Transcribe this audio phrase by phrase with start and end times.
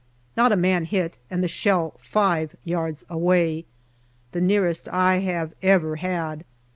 [0.35, 3.65] Not a man hit, and the shell five yards away.
[4.31, 6.43] The nearest I have ever had.